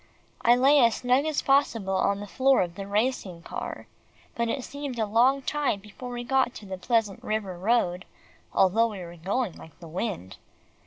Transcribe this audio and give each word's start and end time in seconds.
I 0.41 0.55
lay 0.55 0.79
as 0.79 0.95
snug 0.95 1.25
as 1.25 1.43
possible 1.43 1.93
on 1.95 2.21
the 2.21 2.25
floor 2.27 2.63
of 2.63 2.73
the 2.73 2.87
racing 2.87 3.43
car, 3.43 3.85
but 4.33 4.49
it 4.49 4.63
seemed 4.63 4.97
a 4.97 5.05
long 5.05 5.43
time 5.43 5.79
before 5.79 6.09
we 6.09 6.23
got 6.23 6.63
on 6.63 6.69
the 6.69 6.77
Pleasant 6.79 7.23
River 7.23 7.55
Road, 7.55 8.05
although 8.51 8.87
we 8.87 8.99
were 9.01 9.15
going 9.15 9.53
like 9.53 9.77
the 9.79 9.87
wind. 9.87 10.37